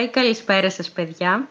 [0.00, 1.48] Καλημέρα ή καλησπέρα σας παιδιά.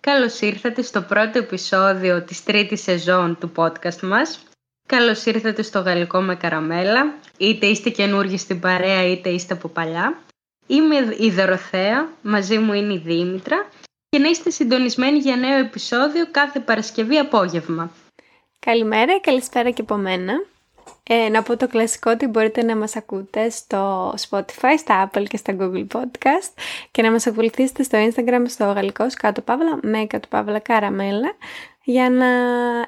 [0.00, 4.42] Καλώς ήρθατε στο πρώτο επεισόδιο της τρίτης σεζόν του podcast μας.
[4.88, 7.14] Καλώς ήρθατε στο Γαλλικό με Καραμέλα.
[7.36, 10.18] Είτε είστε καινούργοι στην παρέα είτε είστε από παλιά.
[10.66, 13.66] Είμαι η Δωροθέα, μαζί μου είναι η Δήμητρα
[14.08, 17.90] και να είστε συντονισμένοι για νέο επεισόδιο κάθε Παρασκευή απόγευμα.
[18.58, 20.44] Καλημέρα, καλησπέρα και από μένα.
[21.02, 25.36] Ε, να πω το κλασικό ότι μπορείτε να μας ακούτε στο Spotify, στα Apple και
[25.36, 26.52] στα Google Podcast
[26.90, 31.36] και να μας ακολουθήσετε στο Instagram στο γαλλικός κάτω παύλα με κάτω παύλα καραμέλα
[31.84, 32.26] για να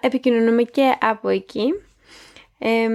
[0.00, 1.66] επικοινωνούμε και από εκεί.
[2.58, 2.88] Ε,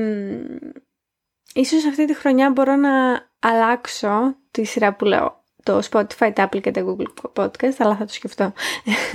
[1.53, 2.91] ίσως αυτή τη χρονιά μπορώ να
[3.39, 8.05] αλλάξω τη σειρά που λέω το Spotify, το Apple και το Google Podcast, αλλά θα
[8.05, 8.53] το σκεφτώ.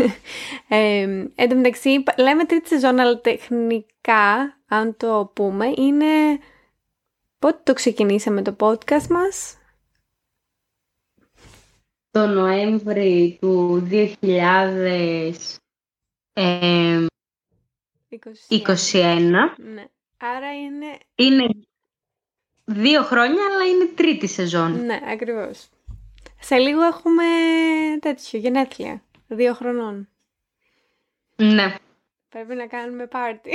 [0.69, 1.01] ε,
[1.35, 6.39] εν τω μεταξύ, λέμε τρίτη σεζόν, αλλά τεχνικά, αν το πούμε, είναι...
[7.39, 9.59] Πότε το ξεκινήσαμε το podcast μας;
[12.11, 14.05] Το Νοέμβρη του 2021.
[19.57, 19.87] Ναι.
[20.17, 20.99] Άρα είναι...
[21.15, 21.49] Είναι
[22.65, 24.85] δύο χρόνια, αλλά είναι τρίτη σεζόν.
[24.85, 25.69] Ναι, ακριβώς.
[26.41, 27.25] Σε λίγο έχουμε
[28.01, 29.03] τέτοιο, γενέθλια.
[29.29, 30.09] Δύο χρονών.
[31.37, 31.75] Ναι.
[32.29, 33.51] Πρέπει να κάνουμε πάρτι.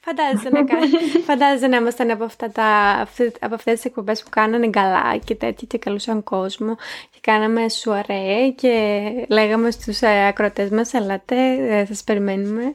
[0.00, 0.64] Φαντάζεσαι να,
[1.28, 3.00] Φαντάζεσαι να ήμασταν από, αυτά τα...
[3.40, 6.76] από αυτές τις εκπομπές που κάνανε καλά και τέτοια και καλούσαν κόσμο
[7.10, 12.72] και κάναμε σουαρέ και λέγαμε στους ε, ακροτές μας ελάτε, ε, σας περιμένουμε.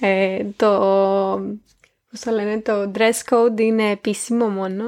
[0.00, 0.68] Ε, το,
[2.10, 4.84] πώς το λένε, το dress code είναι επίσημο μόνο.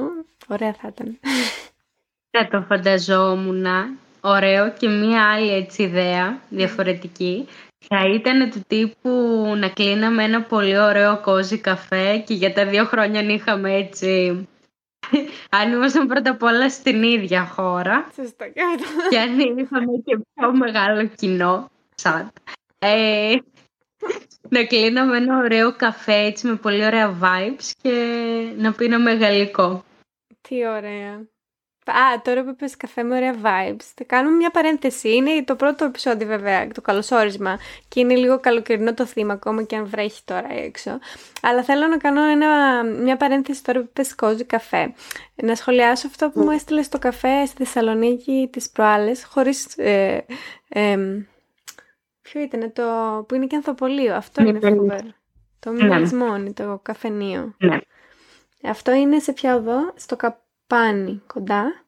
[0.47, 1.19] Ωραία θα ήταν.
[2.29, 3.65] Δεν το φανταζόμουν.
[4.21, 7.47] Ωραίο και μία άλλη έτσι ιδέα διαφορετική
[7.87, 9.09] θα ήταν του τύπου
[9.57, 14.47] να κλείναμε ένα πολύ ωραίο κόζι καφέ και για τα δύο χρόνια να είχαμε έτσι
[15.49, 18.47] αν ήμασταν πρώτα απ' όλα στην ίδια χώρα Σωστά
[19.09, 22.31] και αν είχαμε και πιο μεγάλο κοινό σαν
[22.79, 23.35] ε,
[24.49, 27.93] να κλείναμε ένα ωραίο καφέ έτσι με πολύ ωραία vibes και
[28.57, 29.83] να πίναμε γαλλικό.
[30.41, 31.27] Τι ωραία.
[31.91, 35.15] Α, τώρα που είπες καφέ με ωραία vibes, θα κάνουμε μια παρένθεση.
[35.15, 39.75] Είναι το πρώτο επεισόδιο βέβαια, το καλωσόρισμα και είναι λίγο καλοκαιρινό το θύμα ακόμα και
[39.75, 40.99] αν βρέχει τώρα έξω.
[41.41, 44.93] Αλλά θέλω να κάνω ένα, μια παρένθεση τώρα που είπες κόζι καφέ.
[45.35, 49.77] Να σχολιάσω αυτό που μου έστειλες στο καφέ στη Θεσσαλονίκη τις προάλλες, χωρίς...
[49.77, 50.25] Ε,
[50.69, 50.97] ε,
[52.21, 52.83] ποιο ήταν το
[53.27, 55.13] που είναι και ανθοπολείο, αυτό είναι φοβερό.
[55.59, 57.55] Το μοιρασμόνι, το καφενείο.
[57.57, 57.77] Ναι.
[58.63, 60.15] Αυτό είναι σε ποια οδό, στο
[60.67, 61.83] Καπάνι, κοντά.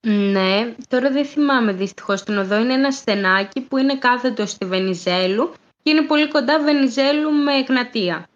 [0.00, 2.60] Ναι, τώρα δεν θυμάμαι δυστυχώς την οδό.
[2.60, 5.52] Είναι ένα στενάκι που είναι κάθετο στη Βενιζέλου
[5.82, 8.28] και είναι πολύ κοντά Βενιζέλου με εγνατια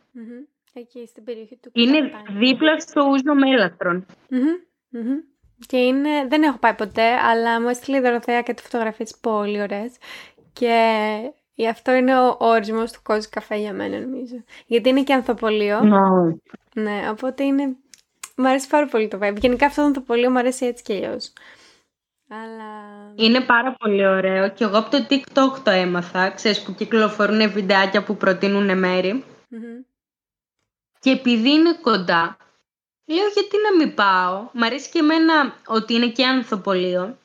[0.72, 4.06] Εκεί στην περιοχή του Είναι δίπλα στο ούζο μέλαθρον.
[5.66, 9.62] Και είναι, δεν έχω πάει ποτέ, αλλά μου έστειλε η Δωροθέα και τη φωτογραφίε πολύ
[9.62, 9.96] ωραίες.
[10.52, 14.44] Και αυτό είναι ο ορισμός του κόζου καφέ για μένα, νομίζω.
[14.66, 15.80] Γιατί είναι και ανθοπολείο.
[16.74, 17.76] Ναι, οπότε είναι
[18.40, 19.36] μου αρέσει πάρα πολύ το vibe.
[19.40, 21.32] Γενικά αυτό το πολύ μου αρέσει έτσι κι αλλιώς.
[22.28, 22.70] Αλλά...
[23.14, 28.02] Είναι πάρα πολύ ωραίο και εγώ από το TikTok το έμαθα, ξέρεις που κυκλοφορούν βιντεάκια
[28.02, 28.82] που προτείνουν
[30.98, 32.36] Και επειδή είναι κοντά,
[33.06, 34.48] λέω γιατί να μην πάω.
[34.52, 37.18] Μ' αρέσει και εμένα ότι είναι και ανθοπολείο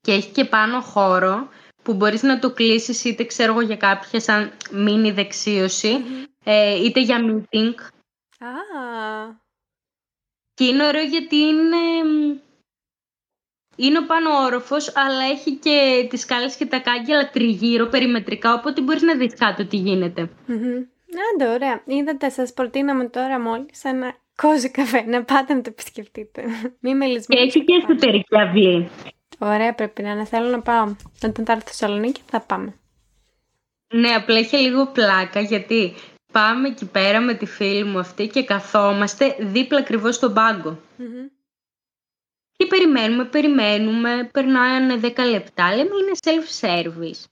[0.00, 1.48] και έχει και πάνω χώρο
[1.82, 6.04] που μπορείς να το κλείσεις είτε ξέρω εγώ για κάποια σαν μίνι δεξίωση,
[6.44, 7.74] ε, είτε για meeting.
[8.38, 9.47] Ah.
[10.58, 11.76] Και είναι ωραίο γιατί είναι,
[13.76, 18.80] είναι ο πάνω όροφος, αλλά έχει και τις σκάλες και τα κάγκελα τριγύρω, περιμετρικά, οπότε
[18.80, 20.30] μπορείς να δεις κάτω τι γίνεται.
[21.34, 21.82] Άντε, ωραία.
[21.86, 26.42] Είδατε, σας προτείναμε τώρα μόλις ένα κόζι καφέ, να πάτε να το επισκεφτείτε.
[26.80, 28.90] Μη με Και έχει και εσωτερική αυλή.
[29.38, 30.24] Ωραία, πρέπει να είναι.
[30.24, 30.94] Θέλω να πάω.
[31.22, 32.74] Όταν θα έρθω στη Θεσσαλονίκη θα πάμε.
[33.94, 35.94] Ναι, απλά έχει λίγο πλάκα γιατί
[36.38, 40.78] πάμε εκεί πέρα με τη φίλη μου αυτή και καθόμαστε δίπλα ακριβώς στον παγκο
[42.56, 47.24] Και περιμένουμε, περιμένουμε, περνάνε 10 λεπτά, λέμε είναι self-service.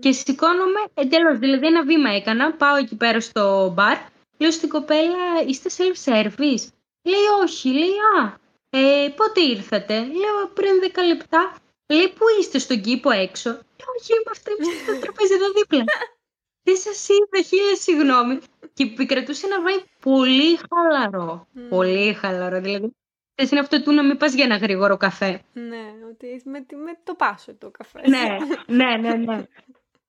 [0.00, 1.38] Και σηκώνομαι εντελώς.
[1.38, 3.98] Δηλαδή, ένα βήμα έκανα, πάω εκεί πέρα στο μπαρ,
[4.38, 6.64] λέω στην κοπέλα, είστε self-service.
[7.02, 8.38] Λέει, όχι, λέει, α,
[8.70, 11.54] ε, πότε ήρθατε; Λέω, πριν 10 λεπτά.
[11.92, 13.48] Λέει, πού είστε στον κήπο έξω.
[13.50, 14.50] Λέω, όχι, είμαστε
[14.82, 15.84] στο τραπέζι εδώ δίπλα.
[16.64, 18.38] Δεν σας είδα, χίλια συγγνώμη.
[18.72, 21.46] Και επικρατούσε ένα vibe πολύ χαλαρό.
[21.68, 22.60] Πολύ χαλαρό.
[22.60, 22.94] Δηλαδή,
[23.34, 25.42] θες είναι αυτό του να μην πας για ένα γρήγορο καφέ.
[25.52, 28.00] Ναι, ότι με, με το πάσο το καφέ.
[28.08, 28.26] ναι,
[28.66, 29.46] ναι, ναι, ναι.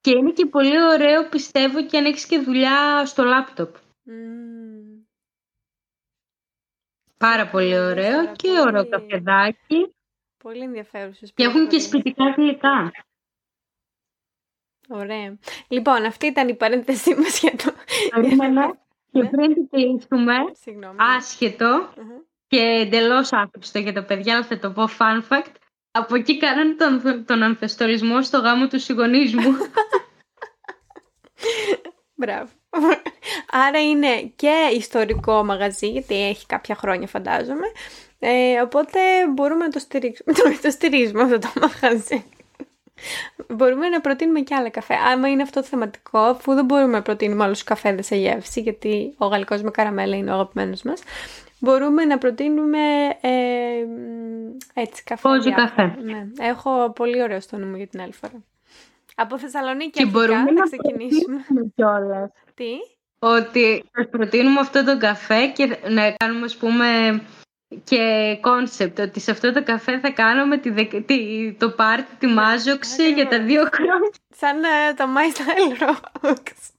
[0.01, 3.75] και είναι και πολύ ωραίο, πιστεύω, και αν έχεις και δουλειά στο λάπτοπ.
[7.17, 9.95] Πάρα πολύ ωραίο και ωραίο καφεδάκι.
[10.43, 11.31] Πολύ ενδιαφέρουσες.
[11.33, 12.91] Και έχουν και σπιτικά γλυκά.
[14.89, 15.37] Ωραία.
[15.67, 17.73] Λοιπόν, αυτή ήταν η παρένθεσή μας για το...
[19.11, 19.29] Και ναι.
[19.29, 20.33] πριν την κλείσουμε,
[21.17, 21.89] άσχετο
[22.47, 25.51] και εντελώς άχρηστο για τα παιδιά, αλλά θα το πω fun fact,
[25.91, 29.51] από εκεί κάνανε τον, τον ανθεστολισμό στο γάμο του συγγονισμού.
[32.15, 32.49] Μπράβο.
[33.49, 37.67] Άρα είναι και ιστορικό μαγαζί, γιατί έχει κάποια χρόνια φαντάζομαι.
[38.19, 38.99] Ε, οπότε
[39.33, 40.33] μπορούμε να το στηρίξουμε.
[40.61, 42.25] το στηρίζουμε αυτό το μαγαζί.
[43.47, 44.93] Μπορούμε να προτείνουμε και άλλα καφέ.
[44.93, 49.13] Άμα είναι αυτό το θεματικό, αφού δεν μπορούμε να προτείνουμε άλλους καφέδες σε γεύση, γιατί
[49.17, 51.01] ο γαλλικός με καραμέλα είναι ο αγαπημένος μας,
[51.59, 52.79] μπορούμε να προτείνουμε
[53.21, 53.31] ε,
[54.73, 55.27] έτσι καφέ.
[55.27, 55.95] Πόζο καφέ.
[56.03, 56.27] Ναι.
[56.39, 58.43] Έχω πολύ ωραίο στο νου μου για την άλλη φορά.
[59.15, 61.43] Από Θεσσαλονίκη και μπορούμε να ξεκινήσουμε.
[61.75, 62.31] Κιόλας.
[62.53, 62.71] Τι;
[63.19, 67.21] Ότι θα προτείνουμε αυτό το καφέ και να κάνουμε, ας πούμε,
[67.83, 73.11] και concept ότι σε αυτό το καφέ θα κάνουμε τη, τη, το πάρτι, τη μάζοξη
[73.11, 74.11] για τα δύο χρόνια.
[74.35, 76.69] Σαν uh, το My Style Rocks.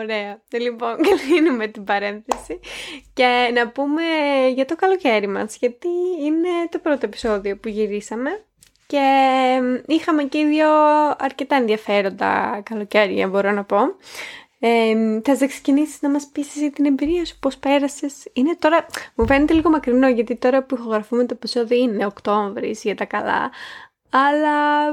[0.00, 0.40] Ωραία.
[0.52, 0.96] Λοιπόν,
[1.26, 2.60] κλείνουμε την παρένθεση
[3.12, 4.02] και να πούμε
[4.54, 5.88] για το καλοκαίρι μας, γιατί
[6.24, 8.44] είναι το πρώτο επεισόδιο που γυρίσαμε
[8.86, 9.04] και
[9.86, 10.68] είχαμε και οι δύο
[11.18, 13.78] αρκετά ενδιαφέροντα καλοκαίρια, μπορώ να πω.
[14.58, 18.28] Ε, θα ξεκινήσεις να μας πεις εσύ την εμπειρία σου, πώς πέρασες.
[18.32, 22.94] Είναι τώρα, μου φαίνεται λίγο μακρινό γιατί τώρα που ηχογραφούμε το επεισόδιο είναι Οκτώβρης για
[22.94, 23.50] τα καλά,
[24.10, 24.92] αλλά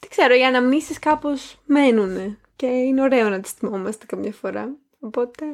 [0.00, 4.74] δεν ξέρω, οι αναμνήσεις κάπως μένουν και είναι ωραίο να τις θυμόμαστε καμιά φορά.
[5.00, 5.44] Οπότε...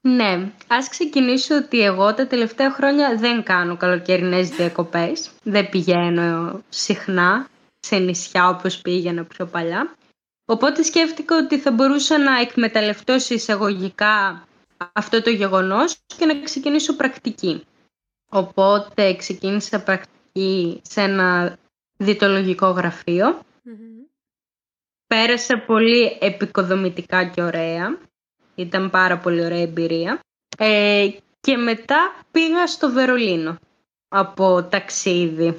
[0.00, 5.30] Ναι, ας ξεκινήσω ότι εγώ τα τελευταία χρόνια δεν κάνω καλοκαιρινές διακοπές.
[5.42, 7.46] Δεν πηγαίνω συχνά
[7.80, 9.94] σε νησιά όπως πήγαινα πιο παλιά.
[10.52, 14.46] Οπότε σκέφτηκα ότι θα μπορούσα να εκμεταλλευτώ σε εισαγωγικά
[14.92, 17.64] αυτό το γεγονός και να ξεκινήσω πρακτική.
[18.30, 21.56] Οπότε ξεκίνησα πρακτική σε ένα
[21.96, 23.40] διτολογικό γραφείο.
[25.06, 27.98] Πέρασα πολύ επικοδομητικά και ωραία.
[28.54, 30.20] Ήταν πάρα πολύ ωραία εμπειρία.
[30.58, 31.08] Ε,
[31.40, 33.56] και μετά πήγα στο Βερολίνο
[34.08, 35.58] από ταξίδι.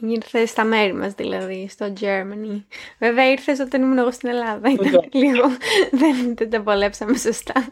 [0.00, 2.62] Ήρθε στα μέρη μας δηλαδή, στο Germany.
[2.98, 4.70] Βέβαια ήρθες όταν ήμουν εγώ στην Ελλάδα.
[4.70, 5.44] Ήταν λίγο,
[5.90, 7.68] δεν, δεν τα βολέψαμε σωστά.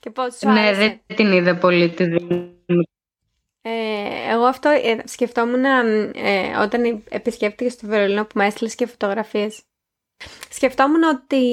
[0.00, 2.04] και πώς σου Ναι, δεν την είδα πολύ τη
[3.62, 9.62] ε, εγώ αυτό ε, σκεφτόμουν ε, όταν επισκέφτηκα στο Βερολίνο που με έστειλες και φωτογραφίες.
[10.50, 11.44] Σκεφτόμουν ότι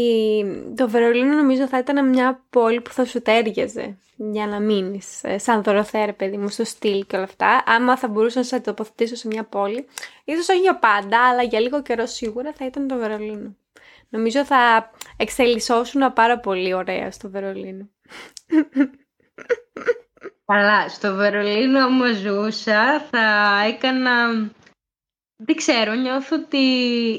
[0.75, 5.23] το Βερολίνο νομίζω θα ήταν μια πόλη που θα σου τέριαζε για να μείνεις.
[5.23, 7.63] Ε, σαν δωροθέα, παιδί μου, στο στυλ και όλα αυτά.
[7.65, 9.87] Άμα θα μπορούσα να σε τοποθετήσω σε μια πόλη,
[10.23, 13.55] ίσως όχι για πάντα, αλλά για λίγο καιρό σίγουρα θα ήταν το Βερολίνο.
[14.09, 17.89] Νομίζω θα εξελισσώσουν πάρα πολύ ωραία στο Βερολίνο.
[20.45, 24.11] Καλά, στο Βερολίνο όμως ζούσα, θα έκανα...
[25.43, 26.57] Δεν ξέρω, νιώθω ότι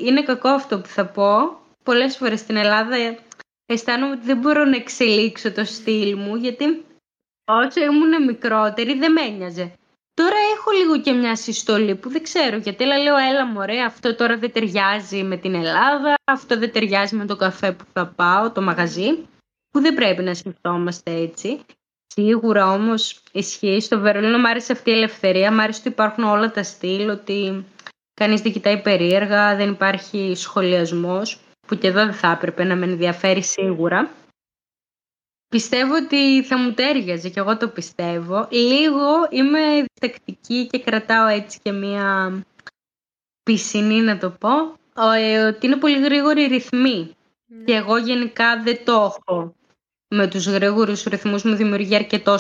[0.04, 1.60] είναι κακό αυτό που θα πω.
[1.84, 2.96] Πολλές φορές στην Ελλάδα
[3.66, 6.84] αισθάνομαι ότι δεν μπορώ να εξελίξω το στυλ μου, γιατί
[7.44, 9.72] όσο ήμουν μικρότερη δεν με ένοιαζε.
[10.14, 14.14] Τώρα έχω λίγο και μια συστολή που δεν ξέρω γιατί αλλά λέω έλα μωρέ αυτό
[14.14, 18.50] τώρα δεν ταιριάζει με την Ελλάδα, αυτό δεν ταιριάζει με το καφέ που θα πάω,
[18.50, 19.26] το μαγαζί
[19.70, 21.60] που δεν πρέπει να σκεφτόμαστε έτσι.
[22.06, 26.50] Σίγουρα όμως ισχύει στο Βερολίνο μου άρεσε αυτή η ελευθερία, μου άρεσε ότι υπάρχουν όλα
[26.50, 27.64] τα στυλ, ότι
[28.18, 32.86] κανείς δεν κοιτάει περίεργα, δεν υπάρχει σχολιασμός που και εδώ δεν θα έπρεπε να με
[32.86, 34.10] ενδιαφέρει σίγουρα.
[35.48, 38.48] Πιστεύω ότι θα μου τέριαζε και εγώ το πιστεύω.
[38.50, 42.32] Λίγο είμαι διστακτική και κρατάω έτσι και μία
[43.42, 44.48] πισινή να το πω,
[45.14, 47.16] ε, ότι είναι πολύ γρήγοροι ρυθμοί.
[47.46, 47.64] Ναι.
[47.64, 49.54] Και εγώ γενικά δεν το έχω.
[50.08, 52.36] Με τους γρήγορους ρυθμούς μου δημιουργεί αρκετό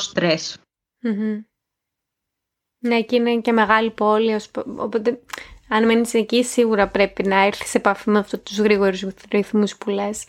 [2.78, 4.40] Ναι, εκεί είναι και μεγάλη πόλη,
[4.76, 5.20] οπότε
[5.68, 9.90] αν μένεις εκεί σίγουρα πρέπει να έρθεις σε επαφή με αυτούς τους γρήγορους ρυθμούς που
[9.90, 10.24] λες.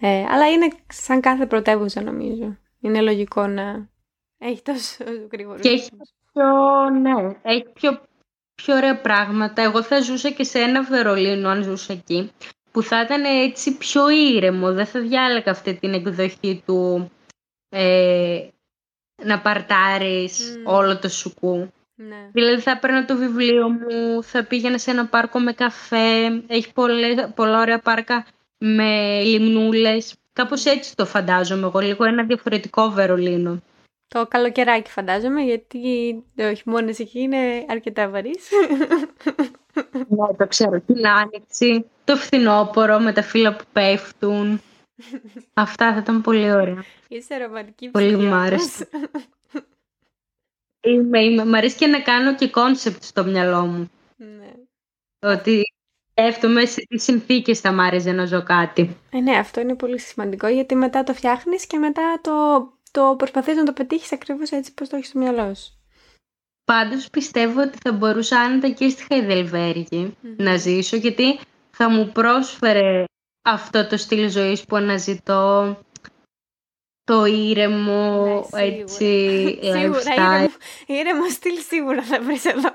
[0.00, 2.56] Ε, αλλά είναι σαν κάθε πρωτεύουσα νομίζω.
[2.80, 3.88] Είναι λογικό να
[4.38, 5.58] έχει τόσο γρήγορο.
[5.58, 5.90] Και έχει
[6.32, 6.44] πιο,
[7.00, 8.00] ναι, έχει πιο,
[8.54, 9.62] πιο ωραία πράγματα.
[9.62, 12.30] Εγώ θα ζούσα και σε ένα Βερολίνο αν ζούσα εκεί
[12.70, 14.72] που θα ήταν έτσι πιο ήρεμο.
[14.72, 17.10] Δεν θα διάλεγα αυτή την εκδοχή του
[17.68, 18.48] ε,
[19.22, 21.68] να παρτάρεις όλο το σουκού.
[21.96, 22.30] Ναι.
[22.32, 27.32] Δηλαδή θα έπαιρνα το βιβλίο μου, θα πήγαινα σε ένα πάρκο με καφέ, έχει πολλές,
[27.34, 28.26] πολλά ωραία πάρκα
[28.58, 30.14] με λιμνούλες.
[30.32, 33.62] Κάπως έτσι το φαντάζομαι εγώ, λίγο ένα διαφορετικό Βερολίνο.
[34.08, 35.80] Το καλοκαιράκι φαντάζομαι, γιατί
[36.34, 38.48] το χειμώνα εκεί είναι αρκετά βαρύς.
[40.08, 40.80] Ναι, το ξέρω.
[40.80, 44.60] Την άνοιξη, το φθινόπωρο με τα φύλλα που πέφτουν.
[45.54, 46.84] Αυτά θα ήταν πολύ ωραία.
[47.08, 48.88] Είσαι ρομαντική Πολύ μου άρεσε.
[50.84, 51.44] Είμαι, είμαι.
[51.44, 53.90] Μ' αρέσει και να κάνω και concept στο μυαλό μου.
[54.16, 54.52] Ναι.
[55.18, 55.62] Ότι
[56.10, 58.96] σκέφτομαι σε τι συνθήκες θα μ' άρεσε να ζω κάτι.
[59.10, 62.32] Ε, ναι, αυτό είναι πολύ σημαντικό γιατί μετά το φτιάχνεις και μετά το,
[62.90, 65.78] το προσπαθείς να το πετύχεις ακριβώς έτσι πώς το έχεις στο μυαλό σου.
[66.64, 71.38] Πάντως πιστεύω ότι θα μπορούσα άνετα και στη χαϊδελβεργη να ζήσω γιατί
[71.70, 73.04] θα μου πρόσφερε
[73.42, 75.76] αυτό το στυλ ζωής που αναζητώ
[77.04, 79.04] το ήρεμο, Ναι, έτσι,
[79.78, 80.16] Σίγουρα, lifestyle.
[80.16, 80.50] ήρεμο,
[80.86, 82.74] ήρεμο στυλ σίγουρα θα βρεις εδώ.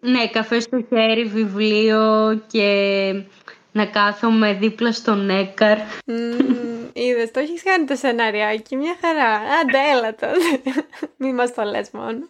[0.00, 3.12] Ναι, καφέ στο χέρι, βιβλίο και
[3.72, 5.78] να κάθομαι δίπλα στο νέκαρ.
[6.06, 9.30] Μμμ, Είδες, το έχεις κάνει το σενάριάκι, μια χαρά.
[9.34, 10.72] Άντε, έλα τότε.
[11.16, 12.28] Μη μας το λες μόνο.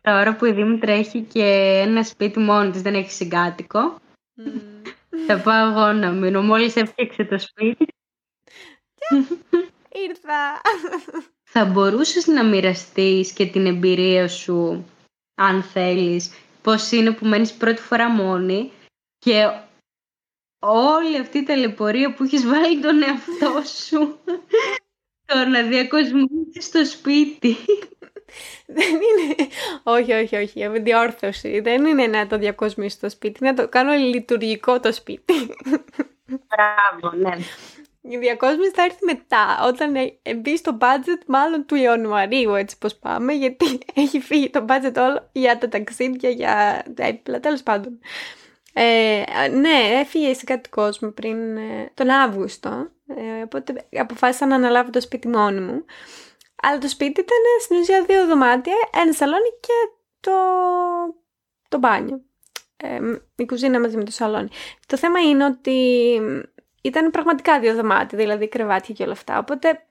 [0.00, 1.44] Τώρα που η Δήμητρα έχει και
[1.84, 3.98] ένα σπίτι μόνη της, δεν έχει συγκάτοικο,
[4.34, 4.60] Μμμ.
[5.26, 6.42] Θα πάω εγώ να μείνω.
[6.42, 7.86] Μόλις έφτιαξε το σπίτι,
[9.92, 10.60] Ήρθα.
[11.42, 14.84] θα μπορούσες να μοιραστείς και την εμπειρία σου,
[15.34, 16.30] αν θέλεις,
[16.62, 18.72] πώς είναι που μένεις πρώτη φορά μόνη
[19.18, 19.60] και
[20.58, 24.18] όλη αυτή η ταλαιπωρία που έχεις βάλει τον εαυτό σου
[25.26, 27.56] το να διακοσμήσεις στο σπίτι.
[28.76, 29.48] Δεν είναι.
[29.82, 30.68] Όχι, όχι, όχι.
[30.80, 31.60] Διόρθωση.
[31.60, 33.44] Δεν είναι να το διακοσμήσω στο σπίτι.
[33.44, 35.34] Να το κάνω λειτουργικό το σπίτι.
[36.26, 37.36] Μπράβο, ναι.
[38.08, 42.94] Η διακόσμηση θα έρθει μετά, όταν ε, μπει στο budget μάλλον του Ιανουαρίου, έτσι πως
[42.94, 47.98] πάμε, γιατί έχει φύγει το budget όλο για τα ταξίδια, για τα έπιπλα, τέλος πάντων.
[48.72, 54.90] Ε, ναι, έφυγε σε κάτι κόσμο πριν ε, τον Αύγουστο, ε, οπότε αποφάσισα να αναλάβω
[54.90, 55.84] το σπίτι μόνη μου.
[56.66, 59.72] Αλλά το σπίτι ήταν ε, στην ουσία δύο δωμάτια, ένα σαλόνι και
[60.20, 60.32] το,
[61.68, 62.20] το μπάνιο.
[62.76, 62.98] Ε,
[63.36, 64.48] η κουζίνα μαζί με το σαλόνι.
[64.86, 65.70] Το θέμα είναι ότι
[66.82, 69.38] ήταν πραγματικά δύο δωμάτια, δηλαδή κρεβάτια και όλα αυτά.
[69.38, 69.86] Οπότε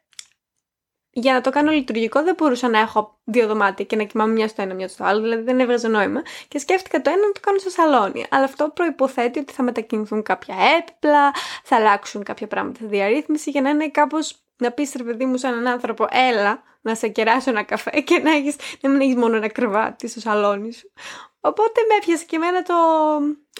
[1.09, 4.47] για να το κάνω λειτουργικό δεν μπορούσα να έχω δύο δωμάτια και να κοιμάμαι μια
[4.47, 6.21] στο ένα, μια στο άλλο, δηλαδή δεν έβγαζε νόημα.
[6.47, 8.25] Και σκέφτηκα το ένα να το κάνω στο σαλόνι.
[8.29, 11.31] Αλλά αυτό προϋποθέτει ότι θα μετακινηθούν κάποια έπιπλα,
[11.63, 15.37] θα αλλάξουν κάποια πράγματα στη διαρρύθμιση για να είναι κάπως να πεις ρε παιδί μου
[15.37, 19.15] σαν έναν άνθρωπο, έλα να σε κεράσω ένα καφέ και να, έχεις, να μην έχεις
[19.15, 20.91] μόνο ένα κρεβάτι στο σαλόνι σου.
[21.39, 22.73] Οπότε με έπιασε και εμένα το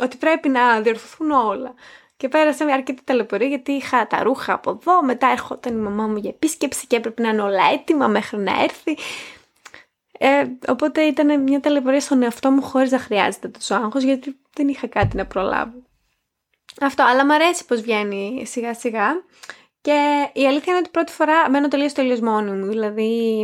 [0.02, 1.74] ότι πρέπει να διορθωθούν όλα.
[2.18, 6.08] Και πέρασε με αρκετή ταλαιπωρία γιατί είχα τα ρούχα από εδώ, μετά έρχονταν η μαμά
[6.08, 8.98] μου για επίσκεψη και έπρεπε να είναι όλα έτοιμα μέχρι να έρθει.
[10.20, 14.68] Ε, οπότε ήταν μια ταλαιπωρία στον εαυτό μου χωρίς να χρειάζεται τόσο άγχος γιατί δεν
[14.68, 15.84] είχα κάτι να προλάβω.
[16.82, 19.24] Αυτό, αλλά μου αρέσει πως βγαίνει σιγά σιγά
[19.86, 23.42] και η αλήθεια είναι ότι πρώτη φορά μένω τελείως τελείως μόνη μου, δηλαδή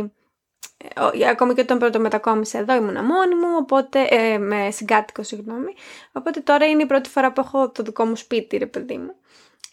[0.76, 5.74] ε, ακόμη και όταν πρώτο μετακόμισα εδώ ήμουνα μόνη μου, οπότε, ε, με συγκάτοικο συγγνώμη,
[6.12, 9.14] οπότε τώρα είναι η πρώτη φορά που έχω το δικό μου σπίτι ρε παιδί μου.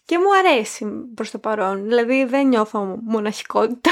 [0.06, 0.86] Και μου αρέσει
[1.16, 3.92] προς το παρόν, δηλαδή δεν νιώθω μοναχικότητα.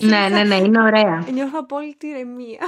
[0.00, 1.26] ναι, ναι, ναι, είναι ωραία.
[1.32, 2.58] Νιώθω απόλυτη ηρεμία.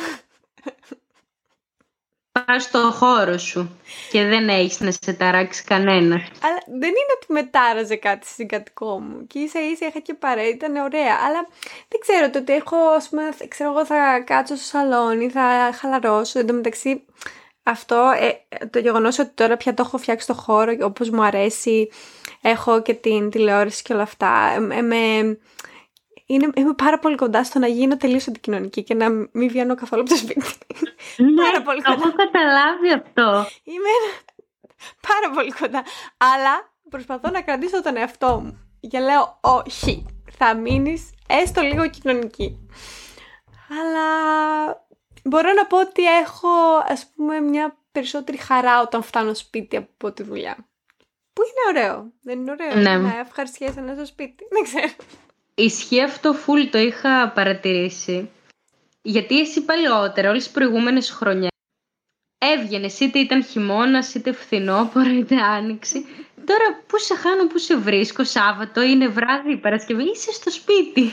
[2.33, 3.79] Πας στο χώρο σου
[4.11, 6.15] και δεν έχεις να σε ταράξει κανένα.
[6.15, 9.27] Αλλά δεν είναι ότι με τάραζε κάτι στην κατοικό μου.
[9.27, 11.17] Και ίσα ίσα είχα και παρέα, ήταν ωραία.
[11.27, 11.49] Αλλά
[11.89, 16.39] δεν ξέρω, το ότι έχω, ας πούμε, ξέρω εγώ θα κάτσω στο σαλόνι, θα χαλαρώσω.
[16.39, 17.05] Εν τω μεταξύ,
[17.63, 21.89] αυτό, ε, το γεγονός ότι τώρα πια το έχω φτιάξει το χώρο όπως μου αρέσει,
[22.41, 25.39] έχω και την τηλεόραση και όλα αυτά, ε, με,
[26.35, 30.03] είναι, είμαι πάρα πολύ κοντά στο να γίνω τελείως αντικοινωνική και να μην βγαίνω καθόλου
[30.03, 30.41] από το σπίτι.
[31.17, 32.03] Ναι, πάρα πολύ το κοντά.
[32.07, 33.51] έχω καταλάβει αυτό.
[33.63, 33.93] Είμαι
[35.09, 35.83] πάρα πολύ κοντά.
[36.17, 38.77] Αλλά προσπαθώ να κρατήσω τον εαυτό μου.
[38.89, 40.07] Και λέω όχι,
[40.39, 42.69] θα μείνεις έστω λίγο κοινωνική.
[43.81, 44.07] Αλλά
[45.25, 46.49] μπορώ να πω ότι έχω
[46.89, 50.57] ας πούμε μια περισσότερη χαρά όταν φτάνω σπίτι από τη δουλειά.
[51.33, 52.13] Που είναι ωραίο.
[52.23, 52.97] Δεν είναι ωραίο Ναι.
[52.97, 54.45] να ευχαριστιέσαι να στο σπίτι.
[54.51, 54.93] Δεν ξέρω.
[55.55, 58.31] Ισχύει αυτό φουλ, το είχα παρατηρήσει.
[59.03, 61.51] Γιατί εσύ παλαιότερα, όλες τις προηγούμενες χρονιές,
[62.39, 66.07] έβγαινες είτε ήταν χειμώνας, είτε φθινόπωρο, είτε άνοιξη.
[66.47, 71.13] Τώρα πού σε χάνω, πού σε βρίσκω, Σάββατο, είναι βράδυ, Παρασκευή, είσαι στο σπίτι.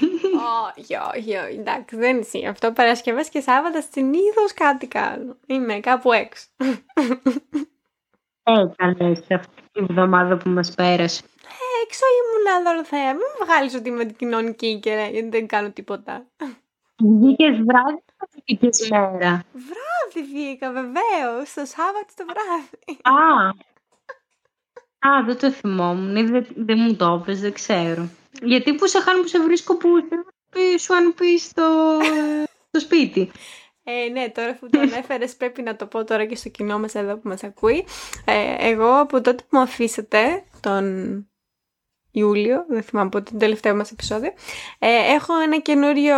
[0.77, 1.57] Όχι, όχι, όχι.
[1.59, 2.71] Εντάξει, δεν ισχύει αυτό.
[2.71, 5.35] Παρασκευές και Σάββατα συνήθως κάτι κάνω.
[5.47, 6.45] Είμαι κάπου έξω.
[8.43, 11.23] Έκανες αυτή τη βδομάδα που μας πέρασε.
[11.89, 13.11] Έξω ήμουν Δωροθέα.
[13.13, 16.25] Μην με βγάλεις ότι είμαι κοινωνική και δεν κάνω τίποτα.
[17.03, 18.03] Βγήκες βράδυ
[18.45, 22.99] ή βγήκες μέρα; Βράδυ βγήκα βεβαίως, το Σάββατο το βράδυ.
[23.01, 23.47] Α,
[25.09, 28.09] α, δεν το θυμόμουν, ή δεν, δεν μου το έπες, δεν ξέρω.
[28.41, 31.97] Γιατί που σε χάνω που σε βρίσκω που σε- σου αν πεις στο,
[32.67, 33.31] στο σπίτι.
[33.83, 36.95] Ε, ναι, τώρα που το ανέφερες, πρέπει να το πω τώρα και στο κοινό μας
[36.95, 37.85] εδώ που μας ακούει.
[38.25, 40.85] Ε, εγώ από τότε που μου αφήσατε τον
[42.11, 44.31] Ιούλιο, δεν θυμάμαι από το τελευταίο μας επεισόδιο,
[44.79, 46.15] ε, έχω ένα καινούριο,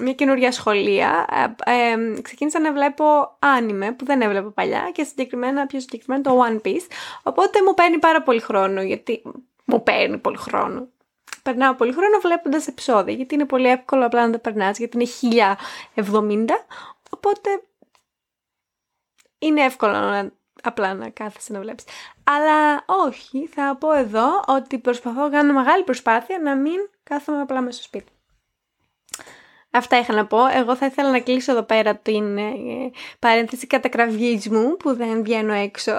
[0.00, 1.26] μια καινούρια σχολεία.
[1.64, 3.04] Ε, ε, ξεκίνησα να βλέπω
[3.38, 6.86] άνιμε που δεν έβλεπα παλιά και συγκεκριμένα, πιο συγκεκριμένα το One Piece.
[7.22, 9.22] Οπότε μου παίρνει πάρα πολύ χρόνο, γιατί
[9.64, 10.88] μου παίρνει πολύ χρόνο.
[11.42, 15.06] Περνάω πολύ χρόνο βλέποντας επεισόδια, γιατί είναι πολύ εύκολο απλά να τα περνάς, γιατί είναι
[15.94, 16.66] 1070.
[17.10, 17.62] Οπότε
[19.38, 20.30] είναι εύκολο να
[20.62, 21.84] απλά να κάθεσαι να βλέπεις.
[22.24, 27.60] Αλλά όχι, θα πω εδώ ότι προσπαθώ να κάνω μεγάλη προσπάθεια να μην κάθομαι απλά
[27.60, 28.12] μέσα στο σπίτι.
[29.70, 30.46] Αυτά είχα να πω.
[30.46, 32.52] Εγώ θα ήθελα να κλείσω εδώ πέρα την ε,
[33.18, 35.92] παρένθεση κατακραυγισμού που δεν βγαίνω έξω.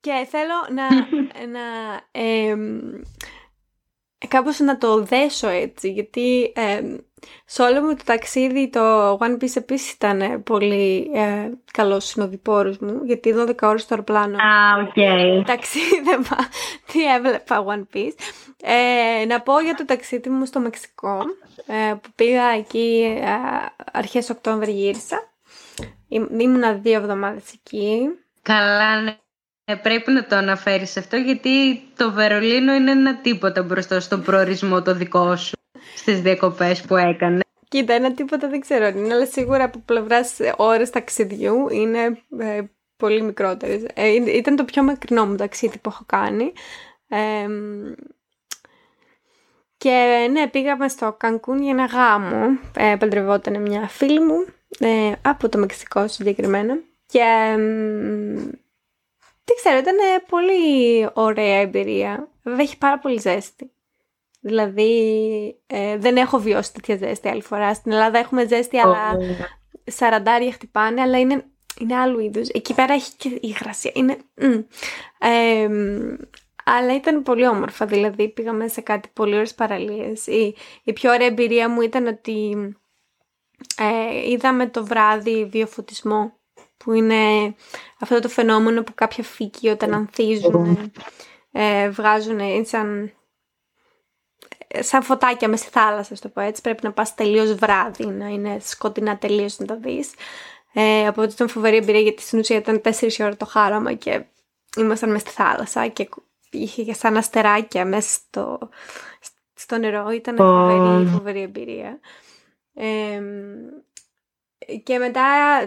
[0.00, 0.88] και θέλω να,
[1.46, 1.60] να
[2.10, 2.56] ε,
[4.28, 6.52] κάπως να το δέσω έτσι, γιατί
[7.44, 13.00] σε όλο μου το ταξίδι το One Piece επίσης ήταν πολύ ε, καλός συνοδοιπόρος μου,
[13.04, 15.42] γιατί 12 ώρες στο αεροπλάνο ah, okay.
[15.46, 16.36] ταξίδευα,
[16.92, 18.14] τι έβλεπα One Piece.
[18.62, 21.18] Ε, να πω για το ταξίδι μου στο Μεξικό,
[21.66, 23.28] ε, που πήγα εκεί ε,
[23.92, 25.28] αρχές Οκτώβρη γύρισα.
[26.38, 28.08] Ήμουνα δύο εβδομάδες εκεί.
[28.42, 29.16] Καλά, ναι.
[29.70, 34.82] Ε, πρέπει να το αναφέρεις αυτό γιατί το Βερολίνο είναι ένα τίποτα μπροστά στον προορισμό
[34.82, 35.56] το δικό σου
[35.94, 37.40] στις διακοπές που έκανε.
[37.68, 42.60] Κοίτα, ένα τίποτα δεν ξέρω είναι, αλλά σίγουρα από πλευράς ώρες ταξιδιού είναι ε,
[42.96, 43.86] πολύ μικρότερες.
[43.94, 46.52] Ε, ήταν το πιο μακρινό μου ταξίδι που έχω κάνει.
[49.76, 52.58] και ναι, πήγαμε στο Κανκούν για ένα γάμο.
[52.76, 54.46] Ε, παντρευόταν μια φίλη μου
[54.78, 56.78] ε, από το Μεξικό συγκεκριμένα.
[57.06, 57.22] Και
[59.44, 59.96] δεν ξέρω, ήταν
[60.28, 62.28] πολύ ωραία εμπειρία.
[62.42, 63.70] Βέβαια έχει πάρα πολύ ζέστη.
[64.40, 67.74] Δηλαδή ε, δεν έχω βιώσει τέτοια ζέστη άλλη φορά.
[67.74, 69.16] Στην Ελλάδα έχουμε ζέστη, αλλά
[69.84, 71.44] σαραντάρια χτυπάνε, αλλά είναι,
[71.80, 72.48] είναι άλλου είδους.
[72.48, 73.90] Εκεί πέρα έχει και υγρασία.
[73.94, 74.16] Είναι...
[75.18, 75.68] Ε,
[76.64, 80.26] αλλά ήταν πολύ όμορφα, δηλαδή πήγαμε σε κάτι πολύ ωραίες παραλίες.
[80.26, 82.56] Η, η πιο ωραία εμπειρία μου ήταν ότι
[83.76, 86.39] ε, είδαμε το βράδυ βιοφωτισμό
[86.84, 87.54] που είναι
[87.98, 90.92] αυτό το φαινόμενο που κάποια φύκη όταν ανθίζουν
[91.52, 93.12] ε, βγάζουν σαν,
[94.78, 96.62] σαν φωτάκια μες στη θάλασσα, στο πω έτσι.
[96.62, 100.12] Πρέπει να πας τελείως βράδυ, να είναι σκοτεινά τελείως να τα δεις.
[100.72, 102.90] Ε, οπότε ήταν φοβερή εμπειρία γιατί στην ουσία ήταν 4
[103.20, 104.24] ώρα το χάραμα και
[104.76, 106.08] ήμασταν μέσα στη θάλασσα και
[106.50, 108.58] είχε και σαν αστεράκια μέσα στο,
[109.54, 110.10] στο νερό.
[110.10, 112.00] Ήταν φοβερή, φοβερή εμπειρία.
[112.74, 113.22] Ε,
[114.82, 115.24] και μετά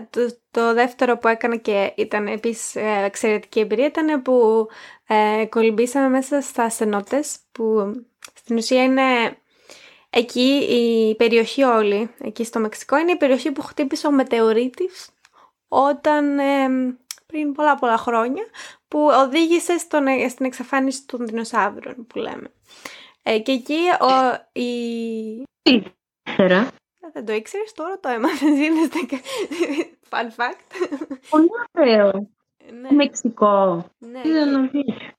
[0.10, 4.68] το, το δεύτερο που έκανα και ήταν επίσης ε, εξαιρετική εμπειρία ήταν που
[5.08, 7.94] ε, κολυμπήσαμε μέσα στα στενότες που
[8.34, 9.38] στην ουσία είναι
[10.10, 15.10] εκεί η περιοχή όλη, εκεί στο Μεξικό, είναι η περιοχή που χτύπησε ο μετεωρίτης
[15.68, 16.68] όταν ε,
[17.26, 18.44] πριν πολλά πολλά χρόνια
[18.88, 22.52] που οδήγησε στον, στην εξαφάνιση των δεινοσαύρων που λέμε.
[23.24, 25.44] Ε, και εκεί ο, η...
[27.12, 28.42] Δεν το ήξερες, τώρα το έμαθες.
[28.66, 28.90] Είναι
[30.10, 30.90] fun fact.
[31.30, 32.30] Πολύ ωραίο.
[32.82, 32.92] Ναι.
[32.92, 33.86] Μεξικό.
[33.98, 34.22] Ναι.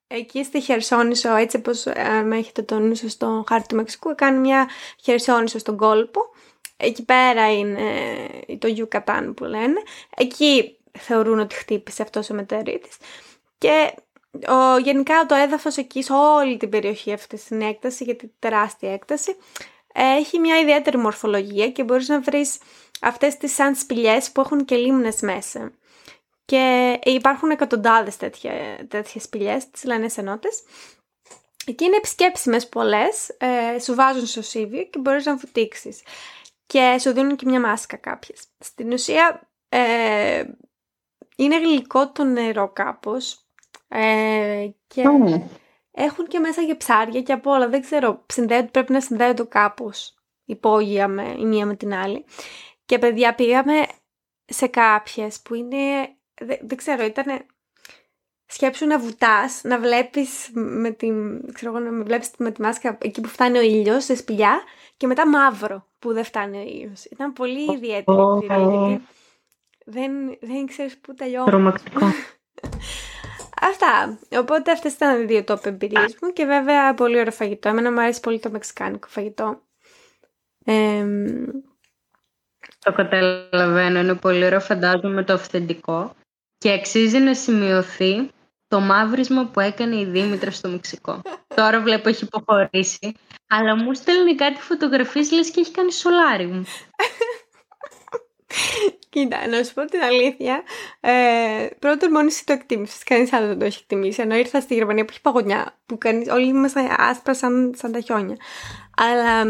[0.07, 4.69] Εκεί στη Χερσόνησο, έτσι όπως αν έχετε τον νου στο χάρτη του Μεξικού, κάνει μια
[5.03, 6.21] Χερσόνησο στον κόλπο.
[6.77, 7.81] Εκεί πέρα είναι
[8.59, 9.81] το Γιουκατάν που λένε.
[10.17, 12.97] Εκεί θεωρούν ότι χτύπησε αυτός ο μετεωρίτης.
[13.57, 13.93] Και
[14.47, 19.35] ο, γενικά το έδαφος εκεί σε όλη την περιοχή αυτή στην έκταση, γιατί τεράστια έκταση,
[20.01, 22.57] έχει μια ιδιαίτερη μορφολογία και μπορείς να βρεις
[23.01, 25.71] αυτές τις σαν σπηλιές που έχουν και λίμνες μέσα.
[26.45, 28.51] Και υπάρχουν εκατοντάδες τέτοια,
[28.87, 30.63] τέτοιες σπηλιές, τις λένε ενότητες.
[31.65, 36.01] Εκεί είναι επισκέψιμες πολλές, ε, σου βάζουν στο σίβιο και μπορείς να βουτήξεις.
[36.65, 38.43] Και σου δίνουν και μια μάσκα κάποιες.
[38.59, 40.43] Στην ουσία ε,
[41.35, 43.39] είναι γλυκό το νερό κάπως.
[43.87, 45.03] Ε, και...
[45.97, 47.69] Έχουν και μέσα για ψάρια και από όλα.
[47.69, 52.25] Δεν ξέρω, συνδέονται, πρέπει να συνδέονται κάπως υπόγεια με η μία με την άλλη.
[52.85, 53.85] Και παιδιά πήγαμε
[54.45, 55.77] σε κάποιες που είναι,
[56.61, 57.45] δεν, ξέρω, ήταν
[58.45, 63.27] σκέψου να βουτάς, να βλέπεις με, την, ξέρω, να βλέπεις με τη μάσκα εκεί που
[63.27, 64.61] φτάνει ο ήλιος, σε σπηλιά
[64.97, 67.05] και μετά μαύρο που δεν φτάνει ο ήλιος.
[67.05, 68.99] Ήταν πολύ ιδιαίτερη oh.
[69.85, 71.73] δεν, δεν ξέρεις πού τελειώνει.
[73.67, 74.19] Αυτά.
[74.39, 77.69] Οπότε αυτές ήταν οι δύο top εμπειρίες μου και βέβαια πολύ ωραίο φαγητό.
[77.69, 79.61] Εμένα μου αρέσει πολύ το μεξικάνικο φαγητό.
[82.79, 83.99] Το καταλαβαίνω.
[83.99, 86.15] Είναι πολύ ωραίο φαντάζομαι το αυθεντικό.
[86.57, 88.29] Και αξίζει να σημειωθεί
[88.67, 91.21] το μαύρισμα που έκανε η Δήμητρα στο Μεξικό.
[91.55, 93.15] Τώρα βλέπω έχει υποχωρήσει.
[93.47, 96.65] Αλλά μου στέλνει κάτι φωτογραφίες λες και έχει κάνει μου.
[99.09, 100.63] Κοίτα, να σου πω την αλήθεια.
[100.99, 103.03] Ε, πρώτον, μόνος εσύ το εκτίμησες.
[103.03, 104.21] Κανείς άλλος δεν το έχει εκτιμήσει.
[104.21, 105.77] Ενώ ήρθα στη Γερμανία που έχει παγωνιά.
[105.85, 108.35] Που κανείς, όλοι είμαστε άσπρα σαν, σαν τα χιόνια.
[108.97, 109.45] Αλλά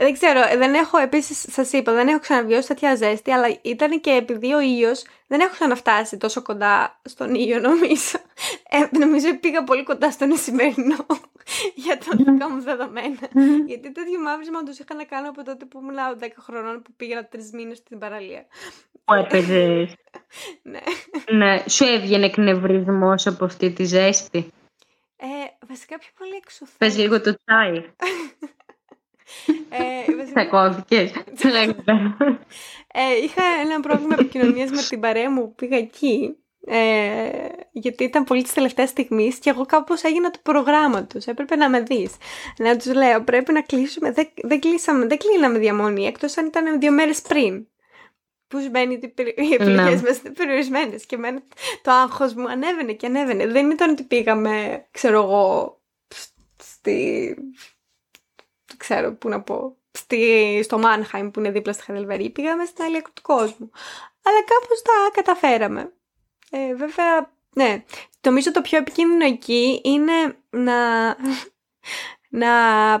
[0.00, 4.10] δεν ξέρω, δεν έχω επίσης, σας είπα, δεν έχω ξαναβιώσει τέτοια ζέστη, αλλά ήταν και
[4.10, 8.18] επειδή ο ήλιος δεν έχω ξαναφτάσει τόσο κοντά στον ήλιο, νομίζω.
[8.70, 11.06] Ε, νομίζω πήγα πολύ κοντά στον σημερινό
[11.84, 13.28] για τα δικά μου δεδομένα.
[13.66, 17.28] Γιατί τέτοιο μαύρισμα τους είχα να κάνω από τότε που ήμουν 10 χρονών που πήγα
[17.28, 18.46] τρεις μήνες στην παραλία.
[19.04, 19.94] Που έπαιζες.
[20.72, 20.80] ναι.
[21.30, 21.62] ναι.
[21.68, 24.52] Σου έβγαινε εκνευρισμός από αυτή τη ζέστη;
[25.16, 26.64] Ε, βασικά πιο πολύ έξω.
[26.78, 27.84] Πες λίγο το τσάι.
[29.70, 31.10] Ε, κόβηκες.
[32.92, 36.34] ε, είχα ένα πρόβλημα επικοινωνίας με την παρέα μου που πήγα εκεί.
[36.66, 37.30] Ε,
[37.72, 41.20] γιατί ήταν πολύ της τελευταίας στιγμής και εγώ κάπως έγινα το προγράμμα του.
[41.26, 42.12] Έπρεπε να με δεις.
[42.58, 44.12] Να τους λέω: Πρέπει να κλείσουμε.
[44.12, 47.66] Δεν, δεν, κλείσαμε, δεν κλείναμε διαμονή εκτός αν ήταν δύο μέρες πριν.
[48.48, 50.08] Που σημαίνει ότι οι επιλογές ναι.
[50.08, 51.06] μας είναι περιορισμένες.
[51.06, 51.42] Και εμένα
[51.82, 53.46] το άγχος μου ανέβαινε και ανέβαινε.
[53.46, 55.80] Δεν ήταν ότι πήγαμε, ξέρω εγώ,
[56.56, 57.36] στη
[58.76, 63.02] ξέρω πού να πω, στη, στο Μάνχαιμ που είναι δίπλα στη Χαδελβερή, πήγαμε στην άλλη
[63.14, 63.70] του κόσμου.
[64.22, 65.92] Αλλά κάπως τα καταφέραμε.
[66.50, 67.84] Ε, βέβαια, ναι,
[68.20, 70.12] νομίζω το πιο επικίνδυνο εκεί είναι
[70.50, 70.76] να,
[72.28, 72.50] να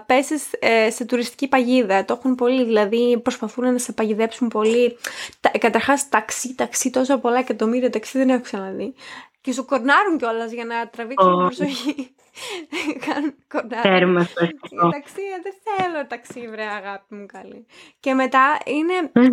[0.00, 2.04] πέσεις ε, σε τουριστική παγίδα.
[2.04, 4.96] Το έχουν πολύ, δηλαδή προσπαθούν να σε παγιδέψουν πολύ.
[5.40, 8.94] Τα, καταρχάς ταξί, ταξί τόσο πολλά εκατομμύρια ταξί δεν έχω ξαναδεί.
[9.40, 12.14] Και σου κορνάρουν κιόλας για να τραβήξουν την προσοχή.
[13.06, 13.34] Κάνουν
[13.82, 14.28] Τέρμα
[14.92, 17.66] Ταξί, δεν θέλω ταξί, βρε αγάπη μου καλή.
[18.00, 19.10] Και μετά είναι.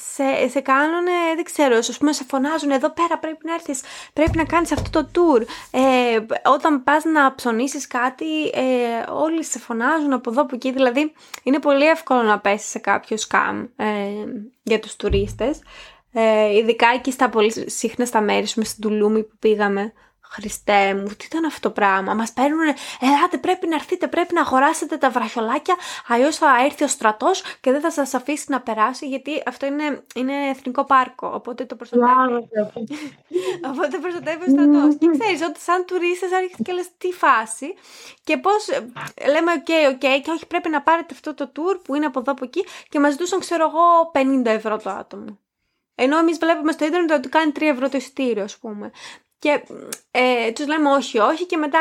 [0.00, 4.36] σε, σε κάνουν, δεν ξέρω, ας πούμε, σε φωνάζουν εδώ πέρα πρέπει να έρθεις, πρέπει
[4.36, 5.42] να κάνεις αυτό το tour.
[5.70, 6.18] Ε,
[6.50, 10.72] όταν πας να ψωνίσεις κάτι, ε, όλοι σε φωνάζουν από εδώ από εκεί.
[10.72, 13.86] Δηλαδή, είναι πολύ εύκολο να πέσεις σε κάποιο σκάμ ε,
[14.62, 15.60] για τους τουρίστες.
[16.12, 19.92] Ε, ειδικά εκεί στα πολύ συχνά στα μέρη, στην Τουλούμη που πήγαμε.
[20.30, 22.60] Χριστέ μου, τι ήταν αυτό το πράγμα; Μας παίρνουν,
[23.00, 27.70] ελάτε, πρέπει να έρθετε, πρέπει να αγοράσετε τα βραχιολάκια, αλλιώς θα έρθει ο στρατός και
[27.70, 31.30] δεν θα σας αφήσει να περάσει, γιατί αυτό είναι, είναι εθνικό πάρκο.
[31.34, 32.48] Οπότε το προστατεύει.
[33.70, 34.96] οπότε προστατεύει ο στρατός.
[34.98, 37.74] και ξέρεις ότι σαν τουρίστες έρχεται και λες τι φάση
[38.24, 38.68] και πώς
[39.32, 42.06] λέμε, OK, okay, OK, okay, και όχι πρέπει να πάρετε αυτό το tour που είναι
[42.06, 44.10] από εδώ από εκεί και μας ζητούσαν, ξέρω εγώ,
[44.42, 45.38] 50 ευρώ το άτομο.
[46.00, 48.90] Ενώ εμείς βλέπουμε στο ίντερνετ ότι κάνει 3 ευρώ το εισιτήριο, ας πούμε.
[49.38, 49.62] Και
[50.10, 51.78] ε, τους λέμε όχι, όχι, και μετά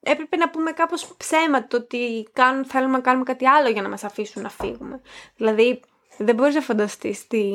[0.00, 4.04] έπρεπε να πούμε κάπως ψέματα ότι κάνουν, θέλουμε να κάνουμε κάτι άλλο για να μας
[4.04, 5.00] αφήσουν να φύγουμε.
[5.36, 5.80] Δηλαδή,
[6.18, 7.52] δεν μπορείς να φανταστείς τι...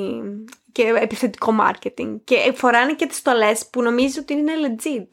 [0.71, 2.19] και επιθετικό marketing.
[2.23, 5.07] Και φοράνε και τις στολές που νομίζει ότι είναι legit.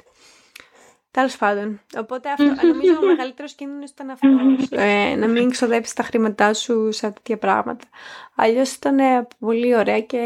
[1.11, 1.81] Τέλος πάντων.
[1.99, 4.29] Οπότε αυτό, νομίζω ο μεγαλύτερος κίνδυνος ήταν αυτό.
[4.71, 7.85] Ε, να μην ξοδέψεις τα χρήματά σου σε τέτοια πράγματα.
[8.35, 10.19] Αλλιώς ήταν πολύ ωραία και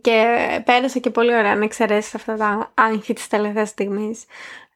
[0.00, 4.24] και πέρασε και πολύ ωραία να εξαιρέσεις αυτά τα άγχη της τελευταίας στιγμής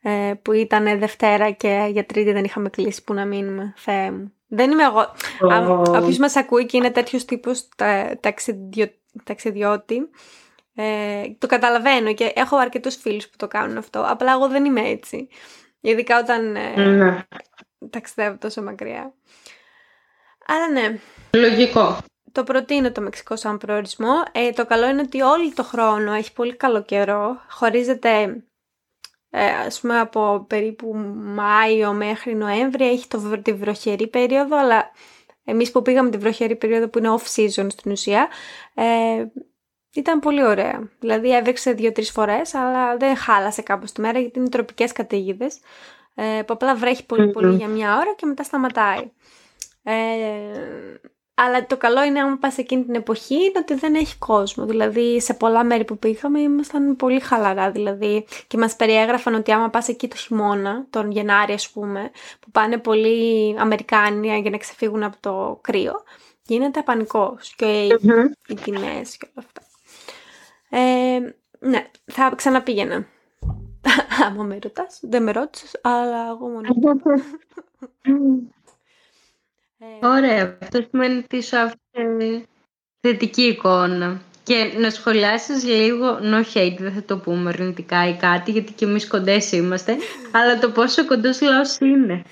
[0.03, 3.75] ε, που ήταν Δευτέρα και για Τρίτη δεν είχαμε κλείσει που να μείνουμε.
[3.77, 4.33] Θεέ μου.
[4.47, 5.15] Δεν είμαι εγώ.
[5.41, 5.79] Oh.
[5.79, 7.69] Όποιο μας ακούει και είναι τέτοιος τύπος
[8.21, 8.91] ταξιδιο...
[9.25, 10.11] ταξιδιώτη,
[10.75, 14.05] ε, το καταλαβαίνω και έχω αρκετούς φίλους που το κάνουν αυτό.
[14.09, 15.29] Απλά εγώ δεν είμαι έτσι.
[15.81, 17.21] Ειδικά όταν ε, mm.
[17.91, 19.15] ταξιδεύω τόσο μακριά.
[20.47, 20.99] Αλλά ναι.
[21.31, 21.99] Λογικό.
[22.33, 24.15] Το προτείνω το Μεξικό σαν προορισμό.
[24.33, 27.41] Ε, το καλό είναι ότι όλο το χρόνο έχει πολύ καλό καιρό.
[27.49, 28.43] Χωρίζεται
[29.31, 32.89] ε, ας πούμε από περίπου Μάιο μέχρι Νοέμβρη.
[32.89, 34.91] Έχει το, τη βροχερή περίοδο, αλλά
[35.45, 38.29] εμείς που πήγαμε τη βροχερή περίοδο που είναι off-season στην ουσία,
[38.75, 39.25] ε,
[39.95, 40.91] ήταν πολύ ωραία.
[40.99, 45.59] Δηλαδή έβρεξε δύο-τρεις φορές, αλλά δεν χάλασε κάπως τη μέρα γιατί είναι τροπικές καταιγίδες.
[46.15, 49.11] Ε, που απλά βρέχει πολύ πολύ για μια ώρα και μετά σταματάει.
[49.83, 49.95] Ε,
[51.45, 54.67] αλλά το καλό είναι, άμα πας εκείνη την εποχή, είναι ότι δεν έχει κόσμο.
[54.67, 57.71] Δηλαδή, σε πολλά μέρη που πήγαμε ήμασταν πολύ χαλαρά.
[57.71, 62.51] Δηλαδή, και μας περιέγραφαν ότι άμα πας εκεί το χειμώνα, τον Γενάρη, ας πούμε, που
[62.51, 66.03] πάνε πολλοί Αμερικάνοι για να ξεφύγουν από το κρύο,
[66.43, 67.55] γίνεται πανικός.
[67.57, 67.87] Και
[68.49, 69.63] οι τιμές και όλα αυτά.
[70.71, 71.19] Ε,
[71.59, 73.07] ναι, θα ξαναπήγαινα.
[74.27, 76.69] Άμα με ρωτάς, δεν με ρώτησες, αλλά εγώ μόνο.
[79.83, 80.59] Ε, Ωραία.
[80.63, 82.47] Αυτό σημαίνει ότι σου άφησε
[83.01, 84.21] θετική εικόνα.
[84.43, 88.85] Και να σχολιάσεις λίγο, no hate, δεν θα το πούμε αρνητικά ή κάτι, γιατί και
[88.85, 89.97] εμείς κοντές είμαστε,
[90.37, 92.23] αλλά το πόσο κοντός λαός είναι.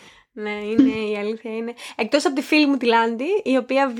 [0.40, 1.74] Ναι, είναι η αλήθεια είναι.
[1.96, 3.92] Εκτός από τη φίλη μου τη Λάντι, η οποία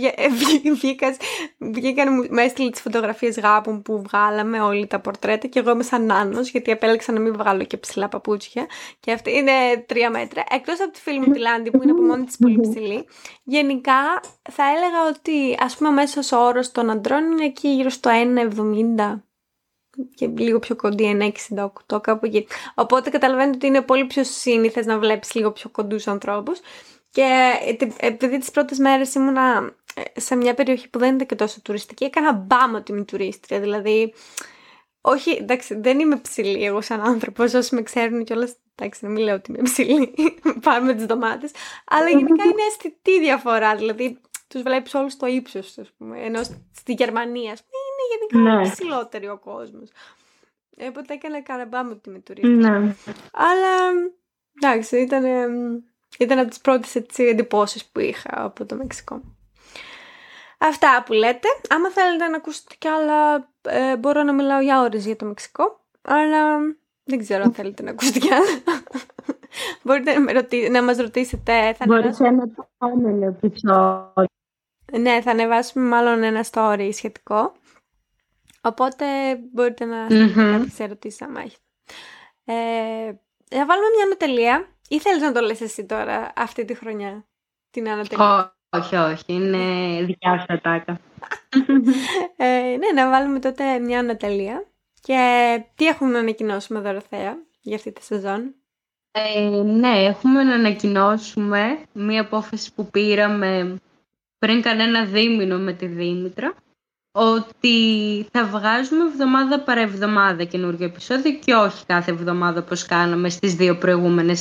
[1.59, 6.05] βγήκαν, με έστειλε τις φωτογραφίες γάπων που βγάλαμε όλοι τα πορτρέτα και εγώ είμαι σαν
[6.05, 8.67] νάνος γιατί επέλεξα να μην βγάλω και ψηλά παπούτσια
[9.01, 9.53] και αυτή είναι
[9.87, 10.45] τρία μέτρα.
[10.51, 13.07] Εκτός από τη φίλη μου τη Λάντι που είναι από μόνη της πολύ ψηλή,
[13.43, 14.21] γενικά
[14.51, 18.11] θα έλεγα ότι ας πούμε μέσος όρος των αντρών είναι εκεί γύρω στο
[18.97, 19.23] 1,70
[20.15, 22.47] και λίγο πιο κοντή, 1,68 κάπου εκεί.
[22.75, 26.61] Οπότε καταλαβαίνετε ότι είναι πολύ πιο σύνηθες να βλέπεις λίγο πιο κοντούς ανθρώπους.
[27.11, 27.53] Και
[27.97, 32.05] επειδή τις πρώτες μέρες ήμουνα ε, σε μια περιοχή που δεν είναι και τόσο τουριστική,
[32.05, 33.61] έκανα μπάμ ότι είμαι τουρίστρια.
[33.61, 34.15] Δηλαδή,
[35.01, 37.55] όχι, εντάξει, δεν είμαι ψηλή εγώ σαν άνθρωπος.
[37.55, 40.15] Όσοι με ξέρουν κιόλας, εντάξει, να μην λέω ότι είμαι ψηλή.
[40.65, 41.51] Πάμε με τις ντομάτες.
[41.87, 43.77] Αλλά γενικά είναι αισθητή διαφορά.
[43.77, 46.21] Δηλαδή, τους βλέπεις όλους στο ύψος, ας πούμε.
[46.21, 46.43] Ενώ
[46.75, 47.57] στη Γερμανία,
[47.99, 48.71] είναι γενικά ναι.
[48.71, 49.91] ψηλότερη ο κόσμος.
[50.89, 52.49] Οπότε έκανα καραμπά με τη μετουρίστη.
[52.49, 52.95] Ναι.
[53.33, 53.75] Αλλά
[54.63, 55.25] εντάξει, ήταν,
[56.19, 59.21] ήταν από τις πρώτες εντυπώσεις που είχα από το Μεξικό.
[60.59, 61.49] Αυτά που λέτε.
[61.69, 65.81] Άμα θέλετε να ακούσετε κι άλλα, ε, μπορώ να μιλάω για ώρες για το Μεξικό.
[66.03, 66.59] Αλλά
[67.05, 68.83] δεν ξέρω αν θέλετε να ακούσετε κι άλλα.
[69.83, 71.75] Μπορείτε να, με ρωτή, να μας ρωτήσετε.
[71.75, 74.27] Θα Μπορείτε σε ένα επόμενο επεισόδιο.
[74.93, 77.53] Ναι, θα ανεβάσουμε μάλλον ένα story σχετικό.
[78.61, 79.07] Οπότε
[79.53, 80.59] μπορείτε να στείλετε mm-hmm.
[80.59, 81.63] κάποιες ερωτήσεις άμα έχετε.
[82.45, 83.13] Ε,
[83.57, 84.69] να βάλουμε μια ανατελεία.
[84.89, 87.27] Ή θέλεις να το λες εσύ τώρα αυτή τη χρονιά,
[87.71, 89.59] την ανατελεία; Όχι, όχι, είναι
[90.05, 91.01] δικιά σου ατάκα.
[92.37, 94.67] ε, ναι, να βάλουμε τότε μια ανατελεία.
[95.01, 95.17] Και
[95.75, 98.55] τι έχουμε να ανακοινώσουμε, Δωροθέα, για αυτή τη σεζόν;
[99.11, 103.81] Ε, ναι, έχουμε να ανακοινώσουμε μία απόφαση που πήραμε
[104.39, 106.55] πριν κανένα δίμηνο με τη Δήμητρα
[107.19, 113.55] ότι θα βγάζουμε εβδομάδα παρά εβδομάδα καινούργιο επεισόδιο και όχι κάθε εβδομάδα όπως κάναμε στις
[113.55, 114.41] δύο προηγούμενες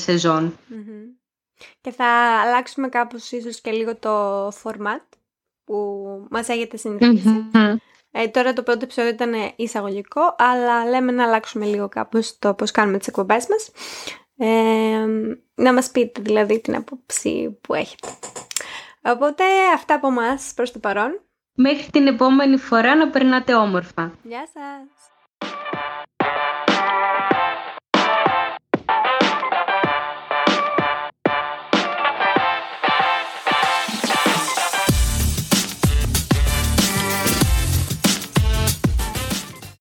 [1.81, 2.05] Και θα
[2.45, 5.07] αλλάξουμε κάπως ίσως και λίγο το format
[5.63, 5.75] που
[6.29, 6.77] μας έχετε
[8.11, 12.71] Ε, τώρα το πρώτο επεισόδιο ήταν εισαγωγικό, αλλά λέμε να αλλάξουμε λίγο κάπως το πώς
[12.71, 13.71] κάνουμε τις εκπομπές μας.
[14.37, 15.05] Ε,
[15.55, 18.07] να μας πείτε δηλαδή την άποψη που έχετε.
[19.01, 21.26] Οπότε αυτά από εμά προς το παρόν.
[21.59, 24.11] Μέχρι την επόμενη φορά να περνάτε όμορφα.
[24.23, 24.96] Γεια σας!